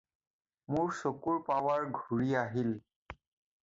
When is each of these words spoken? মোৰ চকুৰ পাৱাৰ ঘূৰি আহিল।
মোৰ 0.75 0.89
চকুৰ 1.01 1.39
পাৱাৰ 1.51 1.87
ঘূৰি 2.01 2.35
আহিল। 2.47 2.77